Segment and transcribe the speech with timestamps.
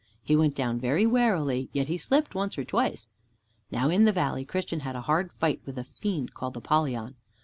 [0.23, 3.07] He went down very warily, yet he slipped once or twice.
[3.69, 7.17] Now in the valley Christian had a hard fight with a fiend called Apollyon.